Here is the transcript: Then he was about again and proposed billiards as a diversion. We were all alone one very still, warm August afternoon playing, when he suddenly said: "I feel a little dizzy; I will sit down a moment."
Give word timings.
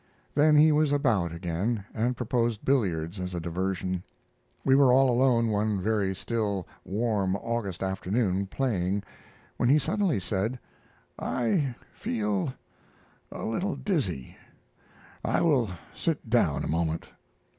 Then 0.33 0.55
he 0.57 0.71
was 0.71 0.91
about 0.91 1.31
again 1.31 1.85
and 1.93 2.17
proposed 2.17 2.65
billiards 2.65 3.19
as 3.19 3.35
a 3.35 3.39
diversion. 3.39 4.01
We 4.65 4.73
were 4.75 4.91
all 4.91 5.11
alone 5.11 5.49
one 5.49 5.79
very 5.79 6.15
still, 6.15 6.67
warm 6.83 7.35
August 7.35 7.83
afternoon 7.83 8.47
playing, 8.47 9.03
when 9.57 9.69
he 9.69 9.77
suddenly 9.77 10.19
said: 10.19 10.57
"I 11.19 11.75
feel 11.93 12.51
a 13.31 13.45
little 13.45 13.75
dizzy; 13.75 14.35
I 15.23 15.41
will 15.41 15.69
sit 15.93 16.27
down 16.31 16.63
a 16.63 16.67
moment." 16.67 17.07